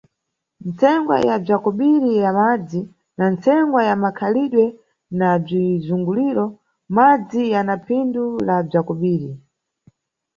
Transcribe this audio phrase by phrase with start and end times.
[0.69, 2.81] Ntsengwa ya bza kobiri ya madzi
[3.17, 4.65] wa ntsengwa ya makhalidwe
[5.19, 6.45] na bzizunguliro,
[6.95, 9.29] madzi yana phindu la bza kobiri.